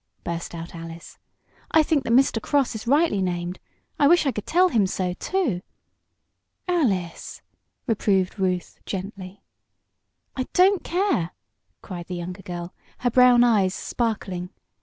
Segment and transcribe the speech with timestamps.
[0.23, 1.19] burst out Alice
[1.69, 2.41] "I think that Mr.
[2.41, 3.59] Cross is rightly named.
[3.99, 5.61] I wish I could tell him so, too!"
[6.67, 7.43] "Alice!"
[7.85, 9.43] reproved Ruth, gently.
[10.35, 11.33] "I don't care!"
[11.83, 14.49] cried the younger girl, her brown eyes sparkling.